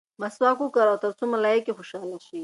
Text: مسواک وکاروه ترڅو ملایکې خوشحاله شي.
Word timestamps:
مسواک 0.21 0.57
وکاروه 0.61 1.01
ترڅو 1.03 1.23
ملایکې 1.33 1.75
خوشحاله 1.77 2.17
شي. 2.27 2.39